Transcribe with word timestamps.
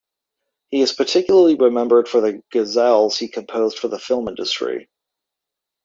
He 0.71 0.81
is 0.81 0.93
particularly 0.93 1.53
remembered 1.53 2.07
for 2.09 2.21
the 2.21 2.41
ghazals 2.51 3.19
he 3.19 3.27
composed 3.27 3.77
for 3.77 3.87
the 3.87 3.99
film 3.99 4.27
industry. 4.27 4.89